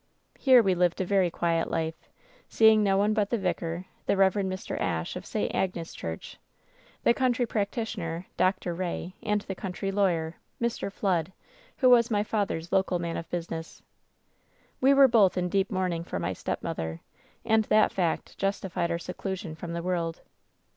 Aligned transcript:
"Here 0.39 0.63
we 0.63 0.73
lived 0.73 0.99
a 0.99 1.05
very 1.05 1.29
quiet 1.29 1.69
life, 1.69 2.09
seeing 2.49 2.81
no 2.81 2.97
one 2.97 3.13
but 3.13 3.29
the 3.29 3.37
vicar, 3.37 3.85
the 4.07 4.15
Eev. 4.15 4.33
Mr. 4.47 4.75
Ashe, 4.81 5.15
of 5.15 5.27
St. 5.27 5.53
Agnes' 5.53 5.93
Church, 5.93 6.39
the 7.03 7.09
WHEN 7.11 7.33
SHADOWS 7.35 7.37
DIE 7.37 7.43
815 7.45 7.45
country 7.45 7.45
practitioner, 7.45 8.27
Dr. 8.35 8.73
Ray, 8.73 9.13
and 9.21 9.41
the 9.41 9.53
country 9.53 9.91
lawyer, 9.91 10.37
Mr. 10.59 10.91
Flood, 10.91 11.31
who 11.77 11.89
was 11.91 12.09
my 12.09 12.23
father's 12.23 12.71
local 12.71 12.97
man 12.97 13.15
of 13.15 13.29
business. 13.29 13.83
"We 14.81 14.91
were 14.95 15.07
both 15.07 15.37
in 15.37 15.49
deep 15.49 15.69
mourning 15.69 16.03
for 16.03 16.17
my 16.17 16.33
stepmother, 16.33 17.01
and 17.45 17.65
that 17.65 17.91
fact 17.93 18.39
justified 18.39 18.89
our 18.89 18.97
seclusion 18.97 19.53
from 19.53 19.73
the 19.73 19.83
world. 19.83 20.21